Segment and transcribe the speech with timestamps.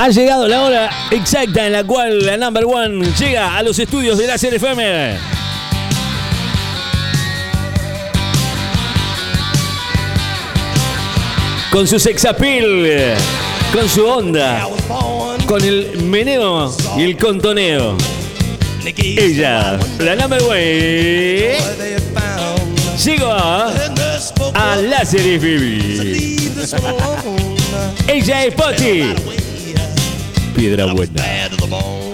[0.00, 4.16] Ha llegado la hora exacta en la cual la number one llega a los estudios
[4.16, 5.16] de la FM.
[11.72, 13.16] Con su sex appeal,
[13.72, 14.68] con su onda,
[15.46, 17.96] con el meneo y el contoneo.
[18.96, 21.56] Ella, la number one,
[23.04, 26.36] llegó a Láser FM.
[28.06, 29.47] Ella es Pochi.
[30.58, 31.22] Piedra buena.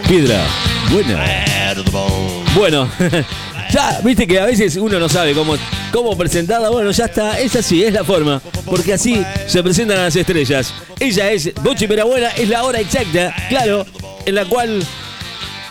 [0.06, 0.46] Piedra
[0.92, 1.24] buena.
[2.54, 2.90] Bueno,
[3.72, 5.56] ya, viste que a veces uno no sabe cómo,
[5.90, 6.68] cómo presentarla.
[6.68, 8.42] Bueno, ya está, es así, es la forma.
[8.66, 10.74] Porque así se presentan a las estrellas.
[11.00, 13.86] Ella es Pochi Buena, es la hora exacta, claro,
[14.26, 14.84] en la cual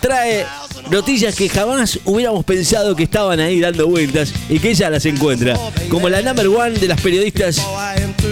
[0.02, 0.44] trae
[0.90, 5.55] noticias que jamás hubiéramos pensado que estaban ahí dando vueltas y que ella las encuentra.
[5.90, 7.62] Como la number one de las periodistas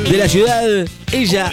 [0.10, 0.64] de la ciudad,
[1.12, 1.52] ella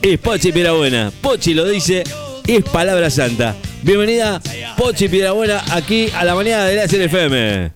[0.00, 1.10] es Pochi Buena.
[1.20, 2.04] Pochi lo dice,
[2.48, 3.54] es palabra santa.
[3.82, 4.40] Bienvenida,
[4.76, 7.70] Pochi Buena, aquí a la mañana de la FM.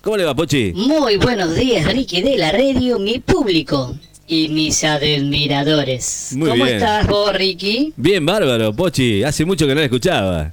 [0.00, 0.72] ¿Cómo le va, Pochi?
[0.74, 3.94] Muy buenos días, Ricky de la radio, mi público
[4.26, 6.30] y mis admiradores.
[6.32, 6.76] Muy ¿Cómo bien.
[6.76, 7.92] estás vos, Ricky?
[7.96, 9.22] Bien, bárbaro, Pochi.
[9.22, 10.52] Hace mucho que no la escuchaba.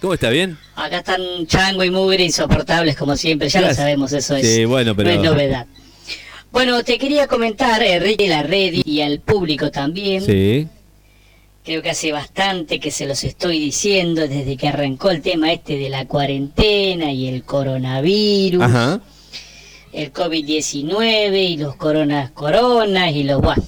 [0.00, 0.28] ¿Cómo está?
[0.28, 0.56] ¿Bien?
[0.76, 3.78] Acá están Chango y Mugre insoportables como siempre, ya Gracias.
[3.78, 5.66] lo sabemos, eso es, Sí, bueno, pero- no es novedad.
[6.52, 10.22] Bueno, te quería comentar, eh, Ricky, la red y al público también.
[10.24, 10.68] Sí.
[11.66, 15.76] Creo que hace bastante que se los estoy diciendo desde que arrancó el tema este
[15.76, 18.62] de la cuarentena y el coronavirus.
[18.62, 19.00] Ajá.
[19.92, 23.64] el COVID-19 y los coronas coronas y los bueno.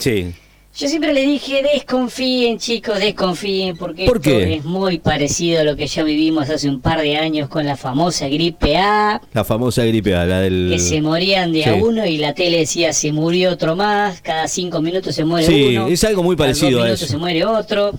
[0.00, 0.34] Sí.
[0.76, 4.54] Yo siempre le dije, desconfíen chicos, desconfíen, porque ¿Por esto qué?
[4.54, 7.76] es muy parecido a lo que ya vivimos hace un par de años con la
[7.76, 10.68] famosa gripe A, La famosa gripe A, la del.
[10.72, 11.80] que se morían de a Sí.
[11.82, 15.76] uno y la tele decía, se murió otro más, cada cinco minutos se muere Sí,
[15.76, 15.88] uno.
[15.88, 17.10] es algo muy cada parecido dos a minutos eso.
[17.12, 17.92] se muere otro.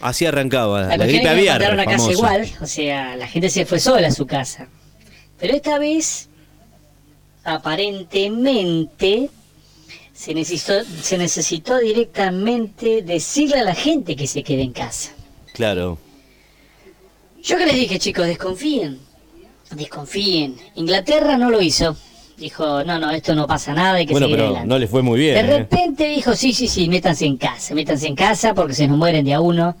[0.00, 0.82] Así arrancaba.
[0.88, 1.60] La, La, gripe aviar.
[1.60, 4.68] mandaron a casa igual, o sea, la gente se fue sola a su casa.
[5.38, 6.28] Pero esta vez,
[7.44, 9.30] aparentemente,
[10.20, 15.12] se necesitó, se necesitó directamente decirle a la gente que se quede en casa.
[15.54, 15.96] Claro.
[17.42, 18.98] Yo que les dije, chicos, desconfíen,
[19.74, 20.56] desconfíen.
[20.74, 21.96] Inglaterra no lo hizo.
[22.36, 24.68] Dijo, no, no, esto no pasa nada, hay que Bueno, seguir pero adelante.
[24.68, 25.34] no le fue muy bien.
[25.34, 25.58] De ¿eh?
[25.60, 29.24] repente dijo, sí, sí, sí, métanse en casa, métanse en casa porque se nos mueren
[29.24, 29.74] de a uno.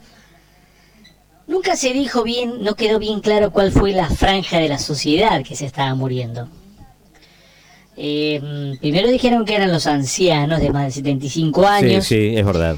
[1.48, 5.42] Nunca se dijo bien, no quedó bien claro cuál fue la franja de la sociedad
[5.42, 6.48] que se estaba muriendo.
[8.02, 12.06] Eh, primero dijeron que eran los ancianos de más de 75 Sí, años.
[12.06, 12.76] sí, es verdad.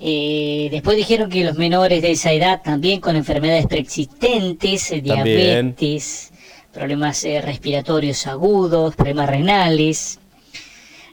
[0.00, 5.76] Eh, después dijeron que los menores de esa edad también con enfermedades preexistentes, eh, También.
[5.76, 6.32] diabetes,
[6.72, 10.18] problemas eh, respiratorios agudos, problemas renales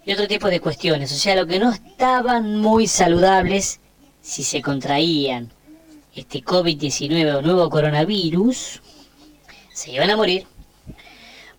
[0.03, 1.11] y otro tipo de cuestiones.
[1.11, 3.81] O sea, lo que no estaban muy saludables
[4.21, 5.51] si se contraían
[6.15, 8.81] este COVID-19 o nuevo coronavirus,
[9.73, 10.47] se iban a morir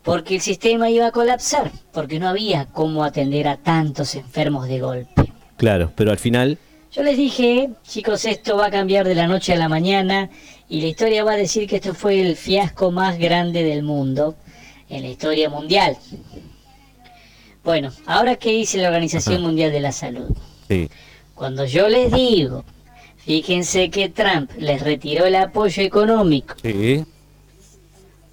[0.09, 4.81] porque el sistema iba a colapsar, porque no había cómo atender a tantos enfermos de
[4.81, 5.31] golpe.
[5.59, 6.57] Claro, pero al final.
[6.91, 10.31] Yo les dije, chicos, esto va a cambiar de la noche a la mañana
[10.67, 14.35] y la historia va a decir que esto fue el fiasco más grande del mundo
[14.89, 15.99] en la historia mundial.
[17.63, 20.35] Bueno, ahora qué dice la Organización Mundial de la Salud.
[20.69, 20.89] Sí.
[21.35, 22.65] Cuando yo les digo,
[23.19, 27.05] fíjense que Trump les retiró el apoyo económico, Sí.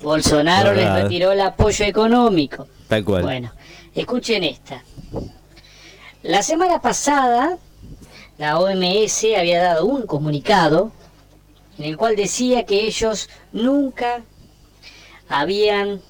[0.01, 2.67] Bolsonaro les retiró el apoyo económico.
[2.87, 3.23] Tal cual.
[3.23, 3.51] Bueno,
[3.93, 4.83] escuchen esta.
[6.23, 7.57] La semana pasada,
[8.37, 10.91] la OMS había dado un comunicado
[11.77, 14.23] en el cual decía que ellos nunca
[15.27, 16.01] habían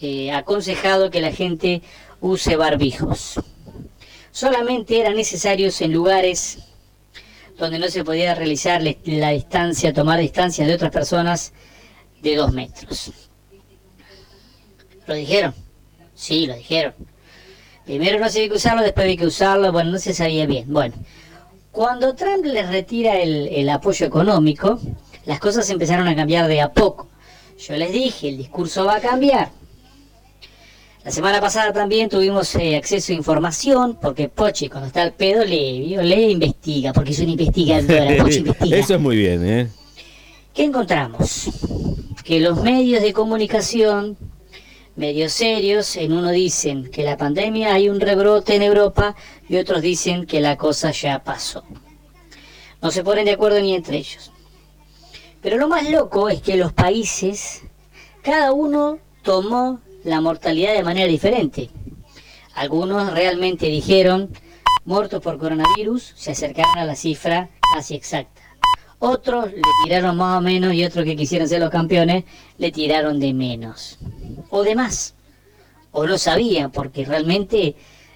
[0.00, 1.82] eh, aconsejado que la gente
[2.20, 3.40] use barbijos.
[4.30, 6.58] Solamente eran necesarios en lugares
[7.58, 11.52] donde no se podía realizar la distancia, tomar distancia de otras personas
[12.22, 13.12] de dos metros.
[15.06, 15.54] ¿Lo dijeron?
[16.14, 16.94] Sí, lo dijeron.
[17.84, 20.72] Primero no se que usarlo, después había que usarlo, bueno, no se sabía bien.
[20.72, 20.94] Bueno,
[21.72, 24.78] cuando Trump les retira el, el apoyo económico,
[25.24, 27.08] las cosas empezaron a cambiar de a poco.
[27.58, 29.50] Yo les dije, el discurso va a cambiar.
[31.04, 35.44] La semana pasada también tuvimos eh, acceso a información, porque Pochi cuando está al pedo
[35.44, 38.76] lee, lee e investiga, porque es una investigadora, Pochi investiga.
[38.76, 39.68] Eso es muy bien, ¿eh?
[40.54, 41.50] ¿Qué encontramos?
[42.22, 44.16] Que los medios de comunicación,
[44.96, 49.16] medios serios, en uno dicen que la pandemia hay un rebrote en Europa
[49.48, 51.64] y otros dicen que la cosa ya pasó.
[52.80, 54.32] No se ponen de acuerdo ni entre ellos.
[55.40, 57.62] Pero lo más loco es que los países,
[58.22, 61.70] cada uno tomó la mortalidad de manera diferente.
[62.54, 64.30] Algunos realmente dijeron,
[64.84, 68.41] muertos por coronavirus, se acercaron a la cifra Así exacta.
[69.04, 72.22] Otros le tiraron más o menos y otros que quisieron ser los campeones
[72.58, 73.98] le tiraron de menos.
[74.48, 75.14] O de más.
[75.90, 77.74] O no sabían, porque realmente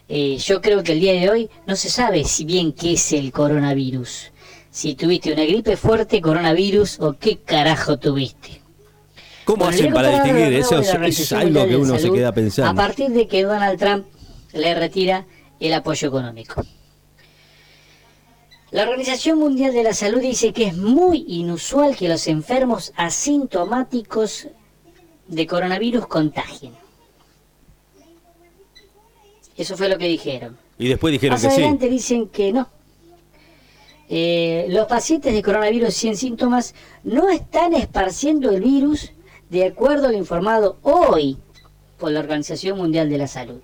[0.08, 3.12] eh, yo creo que el día de hoy no se sabe si bien qué es
[3.12, 4.30] el coronavirus.
[4.70, 8.62] Si tuviste una gripe fuerte, coronavirus o qué carajo tuviste.
[9.44, 10.52] ¿Cómo hacen para distinguir?
[10.52, 12.70] Eso es, algo que uno se queda pensando.
[12.70, 14.06] A partir de que Donald Trump
[14.52, 15.26] le retira
[15.58, 16.64] el apoyo económico.
[18.76, 24.48] La Organización Mundial de la Salud dice que es muy inusual que los enfermos asintomáticos
[25.28, 26.74] de coronavirus contagien.
[29.56, 30.58] Eso fue lo que dijeron.
[30.76, 32.68] Y después dijeron Más adelante dicen que no.
[34.10, 39.10] Eh, los pacientes de coronavirus sin síntomas no están esparciendo el virus
[39.48, 41.38] de acuerdo a lo informado hoy
[41.96, 43.62] por la Organización Mundial de la Salud.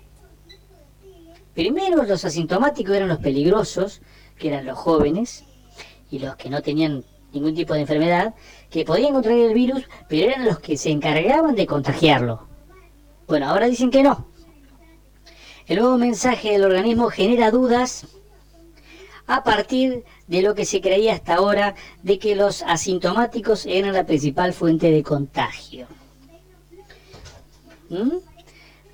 [1.53, 4.01] Primero los asintomáticos eran los peligrosos,
[4.37, 5.43] que eran los jóvenes
[6.11, 7.03] y los que no tenían
[7.33, 8.33] ningún tipo de enfermedad,
[8.69, 12.47] que podían contraer el virus, pero eran los que se encargaban de contagiarlo.
[13.27, 14.27] Bueno, ahora dicen que no.
[15.65, 18.05] El nuevo mensaje del organismo genera dudas
[19.27, 24.05] a partir de lo que se creía hasta ahora de que los asintomáticos eran la
[24.05, 25.87] principal fuente de contagio.
[27.89, 28.17] ¿Mm?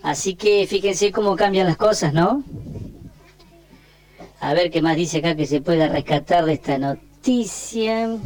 [0.04, 2.44] Así que fíjense cómo cambian las cosas, ¿no?
[4.42, 8.18] A ver qué más dice acá que se pueda rescatar de esta noticia.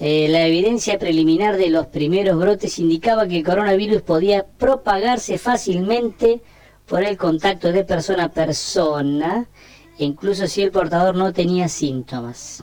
[0.00, 6.40] Eh, la evidencia preliminar de los primeros brotes indicaba que el coronavirus podía propagarse fácilmente
[6.86, 9.46] por el contacto de persona a persona,
[9.98, 12.62] incluso si el portador no tenía síntomas.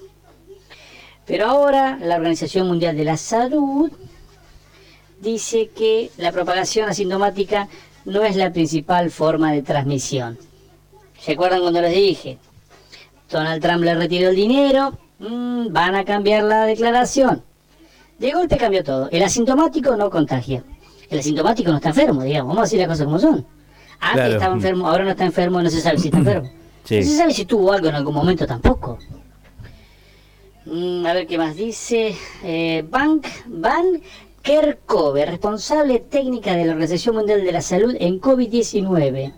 [1.26, 3.90] Pero ahora la Organización Mundial de la Salud
[5.22, 7.70] dice que la propagación asintomática
[8.04, 10.38] no es la principal forma de transmisión.
[11.24, 12.38] ¿Se acuerdan cuando les dije?
[13.30, 17.42] Donald Trump le retiró el dinero, mm, van a cambiar la declaración.
[18.20, 19.08] De golpe cambió todo.
[19.10, 20.66] El asintomático no contagia.
[21.10, 22.50] El asintomático no está enfermo, digamos.
[22.50, 23.46] Vamos a decir las cosas como son.
[24.02, 26.50] Antes estaba enfermo, ahora no está enfermo, no se sabe si está enfermo.
[26.50, 29.00] No se sabe si tuvo algo en algún momento tampoco.
[30.66, 32.18] Mm, a ver qué más dice.
[32.44, 34.02] Eh, Bank, Van
[34.42, 39.34] Kerkove, responsable técnica de la Organización Mundial de la Salud en COVID-19.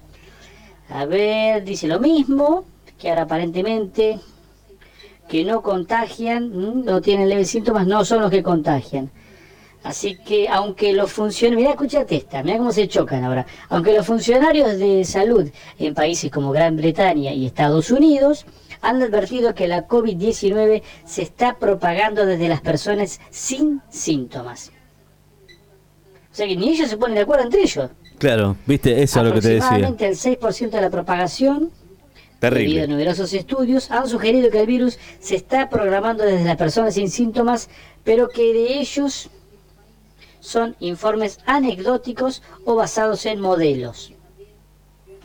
[0.90, 2.66] A ver, dice lo mismo,
[2.98, 4.20] que ahora aparentemente
[5.28, 9.10] que no contagian, no tienen leves síntomas, no son los que contagian.
[9.84, 14.06] Así que aunque los funcionarios, mira, escúchate esta, mira cómo se chocan ahora, aunque los
[14.06, 18.46] funcionarios de salud en países como Gran Bretaña y Estados Unidos
[18.82, 24.72] han advertido que la COVID-19 se está propagando desde las personas sin síntomas.
[26.32, 27.92] O sea que ni ellos se ponen de acuerdo entre ellos.
[28.18, 29.68] Claro, viste, eso es lo que te decía.
[29.68, 31.72] Aproximadamente el 6% de la propagación,
[32.40, 32.68] Terrible.
[32.68, 36.94] debido a numerosos estudios, han sugerido que el virus se está programando desde las personas
[36.94, 37.70] sin síntomas,
[38.04, 39.30] pero que de ellos
[40.40, 44.14] son informes anecdóticos o basados en modelos.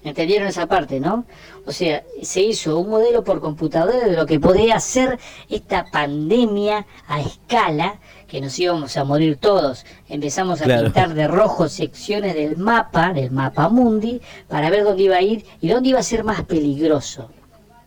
[0.02, 1.26] ¿Entendieron esa parte, no?
[1.66, 5.18] O sea, se hizo un modelo por computadora de lo que podría ser
[5.50, 9.84] esta pandemia a escala, que nos íbamos a morir todos.
[10.08, 15.16] Empezamos a pintar de rojo secciones del mapa, del mapa mundi, para ver dónde iba
[15.16, 17.28] a ir y dónde iba a ser más peligroso.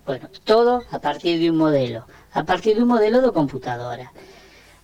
[0.06, 4.12] Bueno, todo a partir de un modelo, a partir de un modelo de computadora.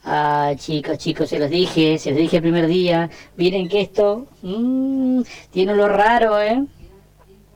[0.05, 3.09] Ah, chicos, chicos, se los dije, se los dije el primer día.
[3.35, 6.63] Miren que esto mmm, tiene lo raro, ¿eh?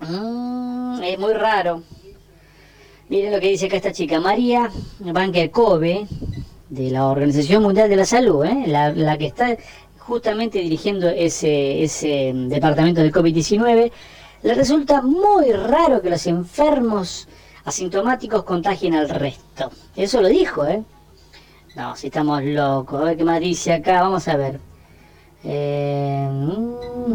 [0.01, 1.83] Mm, es muy raro.
[3.07, 4.69] Miren lo que dice acá esta chica, María
[4.99, 6.05] Banker Kobe,
[6.73, 8.65] de la Organización Mundial de la Salud, ¿eh?
[8.67, 9.55] la, que está
[9.99, 13.91] justamente dirigiendo ese, ese departamento del COVID-19,
[14.41, 17.27] le resulta muy raro que los enfermos
[17.63, 19.71] asintomáticos contagien al resto.
[19.95, 20.83] Eso lo dijo, ¿eh?
[21.75, 23.01] No, si estamos locos.
[23.01, 24.59] A ver qué más dice acá, vamos a ver.
[25.43, 27.13] Eh, mm,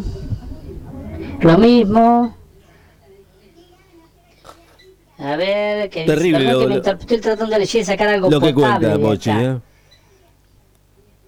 [1.40, 2.37] lo mismo.
[5.18, 9.58] A ver, que Terrible lo, estoy tratando de sacar algo lo que cuenta, Mochi, ¿eh?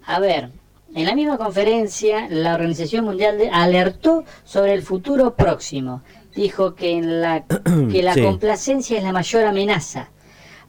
[0.05, 0.49] A ver,
[0.95, 6.03] en la misma conferencia, la Organización Mundial alertó sobre el futuro próximo.
[6.33, 7.43] Dijo que, en la,
[7.91, 10.09] que la complacencia es la mayor amenaza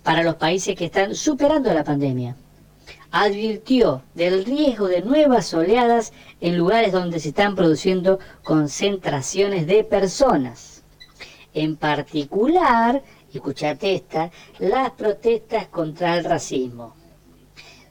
[0.03, 2.37] para los países que están superando la pandemia.
[3.13, 10.72] Advirtió del riesgo de nuevas oleadas en lugares donde se están produciendo concentraciones de personas
[11.55, 16.95] en particular, escuchate esta, las protestas contra el racismo.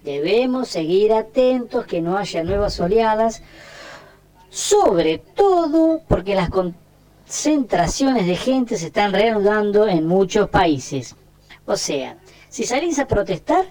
[0.04, 3.44] Debemos seguir atentos que no haya nuevas oleadas,
[4.50, 11.16] sobre todo porque las concentraciones de gente se están reanudando en muchos países.
[11.66, 12.18] O sea,
[12.50, 13.66] Si salís a protestar,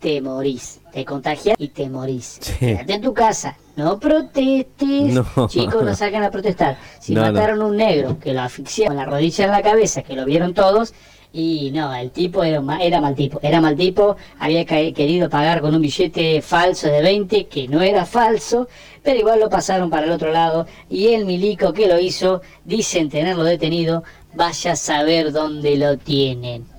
[0.00, 2.38] te morís, te contagias y te morís.
[2.40, 2.54] Sí.
[2.60, 5.12] Quédate en tu casa, no protestes.
[5.12, 5.48] No.
[5.48, 6.78] Chicos, no salgan a protestar.
[7.00, 10.02] Si No, mataron a un negro que lo asfixió con la rodilla en la cabeza,
[10.02, 10.94] que lo vieron todos,
[11.32, 15.74] y no, el tipo era, era mal tipo, era mal tipo, había querido pagar con
[15.74, 18.68] un billete falso de 20 que no era falso,
[19.02, 23.08] pero igual lo pasaron para el otro lado y el milico que lo hizo, dicen
[23.08, 26.72] tenerlo detenido, vaya a saber dónde lo tienen.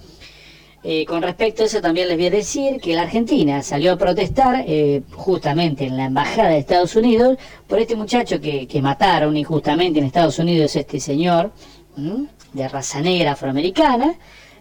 [0.88, 3.98] Eh, con respecto a eso también les voy a decir que la Argentina salió a
[3.98, 9.36] protestar eh, justamente en la Embajada de Estados Unidos por este muchacho que, que mataron
[9.36, 11.52] injustamente en Estados Unidos, este señor
[11.98, 12.28] ¿m?
[12.54, 14.14] de raza negra afroamericana,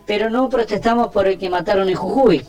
[0.06, 2.42] pero no protestamos por el que mataron en Jujuy.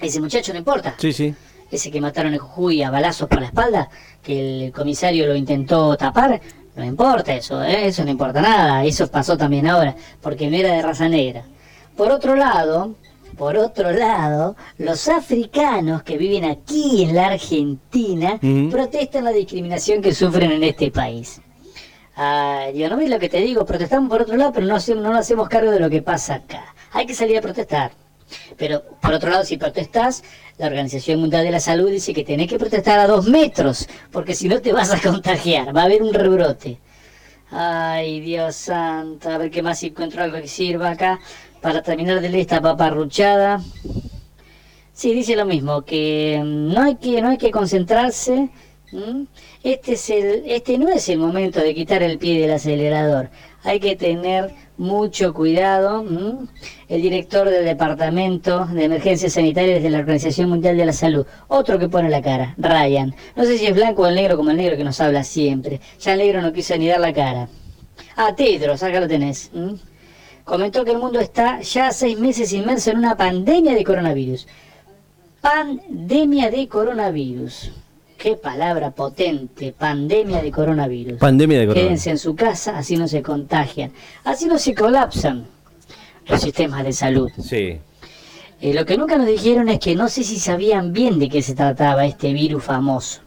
[0.00, 1.34] Ese muchacho no importa Sí, sí.
[1.72, 3.88] ese que mataron en Jujuy a balazos por la espalda,
[4.22, 6.40] que el comisario lo intentó tapar,
[6.76, 7.88] no importa eso, ¿eh?
[7.88, 11.42] eso no importa nada, eso pasó también ahora, porque no era de raza negra.
[11.96, 12.96] Por otro lado,
[13.36, 18.38] por otro lado, los africanos que viven aquí en la Argentina
[18.70, 21.40] protestan la discriminación que sufren en este país.
[22.16, 25.10] Yo no ves lo que te digo, protestamos por otro lado, pero no, hacemos, no
[25.10, 26.74] nos hacemos cargo de lo que pasa acá.
[26.92, 27.92] Hay que salir a protestar.
[28.56, 30.22] Pero por otro lado, si protestás,
[30.58, 34.34] la Organización Mundial de la Salud dice que tenés que protestar a dos metros, porque
[34.34, 36.78] si no te vas a contagiar, va a haber un rebrote.
[37.50, 41.20] Ay, Dios santo, a ver qué más encuentro algo que sirva acá
[41.64, 43.58] para terminar de leer esta paparruchada.
[44.92, 48.50] Sí, dice lo mismo, que mm, no hay que, no hay que concentrarse.
[49.62, 53.30] Este, es el, este no es el momento de quitar el pie del acelerador.
[53.62, 56.04] Hay que tener mucho cuidado.
[56.86, 61.78] El director del Departamento de Emergencias Sanitarias de la Organización Mundial de la Salud, otro
[61.78, 63.14] que pone la cara, Ryan.
[63.36, 65.80] No sé si es blanco o el negro como el negro que nos habla siempre.
[65.98, 67.48] Ya el negro no quiso ni dar la cara.
[68.16, 69.50] Ah, Tedros, acá lo tenés.
[70.44, 74.46] Comentó que el mundo está ya seis meses inmerso en una pandemia de coronavirus.
[75.40, 77.72] Pandemia de coronavirus.
[78.18, 81.18] Qué palabra potente, pandemia de coronavirus.
[81.18, 81.82] Pandemia de corona.
[81.82, 83.92] Quédense en su casa, así no se contagian,
[84.24, 85.46] así no se colapsan
[86.26, 87.30] los sistemas de salud.
[87.42, 87.78] Sí.
[88.60, 91.42] Eh, lo que nunca nos dijeron es que no sé si sabían bien de qué
[91.42, 93.20] se trataba este virus famoso.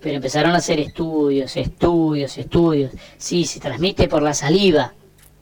[0.00, 2.92] Pero empezaron a hacer estudios, estudios, estudios.
[3.18, 4.94] Sí, se transmite por la saliva,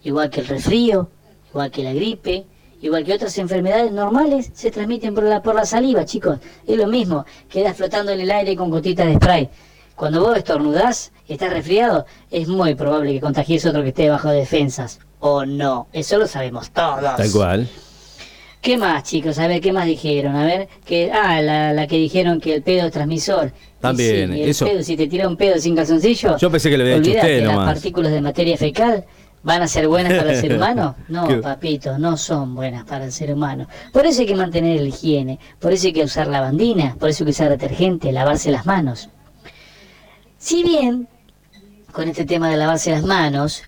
[0.04, 1.11] igual que el resfrío,
[1.50, 2.44] igual que la gripe,
[2.80, 6.38] igual que otras enfermedades normales, se transmiten por la, por la saliva, chicos.
[6.66, 9.49] Es lo mismo, queda flotando en el aire con gotitas de spray.
[9.96, 14.28] Cuando vos estornudás y estás resfriado, es muy probable que contagies otro que esté bajo
[14.28, 14.99] defensas.
[15.20, 17.16] O no, eso lo sabemos todos.
[17.16, 17.68] Tal cual.
[18.61, 19.38] ¿Qué más, chicos?
[19.38, 20.34] A ver, ¿qué más dijeron?
[20.37, 23.52] A ver, que ah, la, la que dijeron que el pedo es transmisor.
[23.78, 24.64] Y También, sí, y el eso.
[24.66, 27.44] pedo, si te tira un pedo sin calzoncillo, Yo pensé que le había olvídate, usted
[27.44, 27.75] las nomás.
[27.75, 29.04] partículas de materia fecal
[29.45, 30.97] van a ser buenas para el ser humano.
[31.09, 33.69] No, papito, no son buenas para el ser humano.
[33.93, 37.23] Por eso hay que mantener la higiene, por eso hay que usar lavandina, por eso
[37.23, 39.09] hay que usar detergente, lavarse las manos.
[40.39, 41.07] Si bien,
[41.93, 43.63] con este tema de lavarse las manos,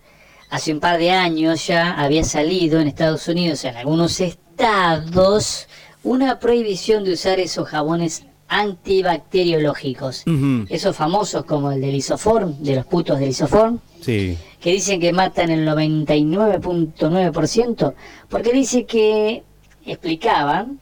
[0.49, 5.67] hace un par de años ya había salido en Estados Unidos, en algunos estados,
[6.03, 10.23] una prohibición de usar esos jabones antibacteriológicos.
[10.69, 14.37] Esos famosos como el del isoform, de los putos del isoform, Sí.
[14.67, 17.93] Que dicen que matan el 99.9%,
[18.27, 19.45] porque dice que
[19.85, 20.81] explicaban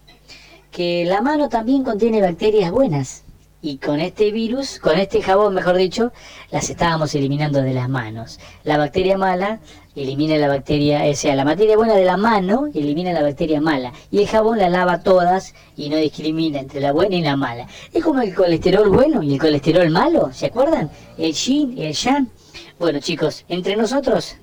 [0.71, 3.25] que la mano también contiene bacterias buenas.
[3.61, 6.11] Y con este virus, con este jabón, mejor dicho,
[6.49, 8.39] las estábamos eliminando de las manos.
[8.63, 9.59] La bacteria mala
[9.95, 13.93] elimina la bacteria, o sea, la bacteria buena de la mano elimina la bacteria mala.
[14.09, 17.67] Y el jabón la lava todas y no discrimina entre la buena y la mala.
[17.93, 20.89] Es como el colesterol bueno y el colesterol malo, ¿se acuerdan?
[21.19, 22.29] El yin y el yang.
[22.77, 24.35] Bueno, chicos, entre nosotros,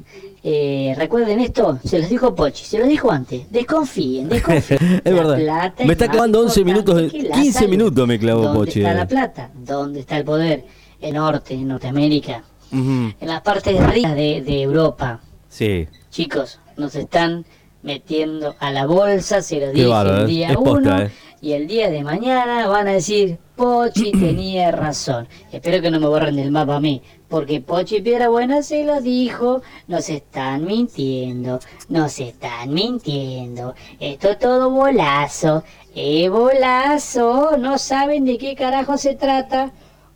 [0.42, 4.80] eh, recuerden esto, se los dijo Pochi, se los dijo antes, desconfíen, desconfíen.
[5.04, 5.74] Es La verdad.
[5.78, 7.70] Me es está clavando 11 importante minutos, que la 15 salud.
[7.70, 8.78] minutos me clavó ¿Dónde Pochi.
[8.80, 9.50] está la plata?
[9.54, 10.64] ¿Dónde está el poder?
[11.00, 15.20] En Norte, en Norteamérica, en las partes ricas de, de Europa.
[15.48, 15.86] Sí.
[16.10, 17.44] Chicos, nos están
[17.82, 20.26] metiendo a la bolsa, se lo dije el ¿eh?
[20.26, 21.10] día Es posta, uno, ¿eh?
[21.42, 25.26] Y el día de mañana van a decir, Pochi tenía razón.
[25.50, 29.60] Espero que no me borren del mapa a mí, porque Pochi Piedrabuena se lo dijo,
[29.88, 31.58] nos están mintiendo,
[31.88, 35.64] nos están mintiendo, esto es todo bolazo,
[35.96, 39.72] es bolazo, no saben de qué carajo se trata.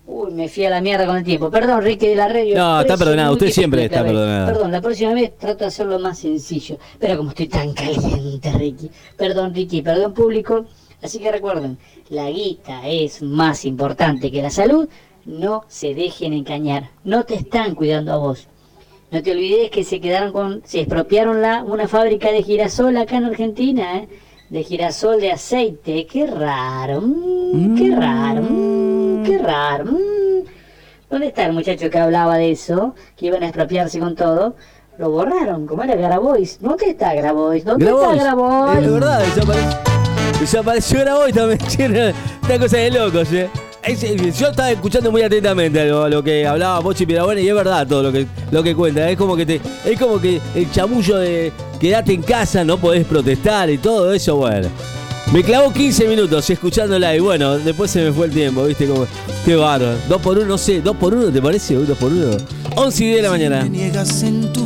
[0.07, 1.51] Uy, me fui a la mierda con el tiempo.
[1.51, 2.57] Perdón, Ricky de la radio.
[2.57, 3.33] No, está perdonado.
[3.33, 4.47] Usted siempre está perdonado.
[4.47, 6.79] Perdón, la próxima vez trato de hacerlo más sencillo.
[7.01, 8.89] Pero como estoy tan caliente, Ricky.
[9.17, 10.67] Perdón, Ricky, perdón, público.
[11.03, 14.89] Así que recuerden, la guita es más importante que la salud.
[15.25, 16.91] No se dejen engañar.
[17.05, 18.49] No te están cuidando a vos.
[19.11, 23.17] No te olvides que se quedaron con, se expropiaron la, una fábrica de girasol acá
[23.17, 24.09] en Argentina, ¿eh?
[24.51, 26.07] de girasol de aceite.
[26.07, 29.85] Qué raro, mm, qué raro, mm, qué raro.
[29.85, 30.45] mm.
[31.09, 32.95] ¿Dónde está el muchacho que hablaba de eso?
[33.17, 34.57] Que iban a expropiarse con todo.
[34.99, 36.59] Lo borraron, como era Grabois.
[36.61, 37.65] ¿Dónde está Grabois?
[37.65, 38.17] ¿Dónde Grabois.
[38.17, 38.79] está Grabois?
[38.79, 39.79] Es verdad, desapareció,
[40.41, 41.59] desapareció Grabois también.
[41.69, 42.13] Sí, Era
[42.45, 43.49] una cosa de locos, ¿eh?
[43.83, 48.03] Es- yo estaba escuchando muy atentamente lo, que hablaba Pochi Pirabuena y es verdad todo
[48.03, 49.09] lo que, lo que cuenta.
[49.09, 53.71] Es como que es como que el chamullo de quedate en casa, no podés protestar
[53.71, 54.69] y todo eso, bueno.
[55.33, 58.87] Me clavó 15 minutos escuchándola y bueno, después se me fue el tiempo, ¿viste?
[58.87, 59.07] Como,
[59.45, 59.97] qué bárbaro.
[60.09, 61.75] 2 por 1, no sé, 2 por 1, ¿te parece?
[61.75, 62.37] 2 por 1.
[62.77, 63.63] 11 y 10 de la mañana.
[63.65, 64.66] Me niegas en tu